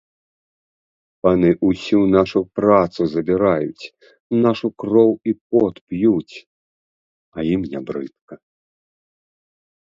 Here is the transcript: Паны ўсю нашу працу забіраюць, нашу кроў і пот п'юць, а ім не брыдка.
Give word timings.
Паны 1.25 1.49
ўсю 1.67 1.99
нашу 2.15 2.39
працу 2.59 3.01
забіраюць, 3.11 3.89
нашу 4.45 4.67
кроў 4.85 5.11
і 5.33 5.35
пот 5.57 5.75
п'юць, 5.93 6.35
а 7.37 7.47
ім 7.53 7.61
не 7.75 7.79
брыдка. 7.91 8.35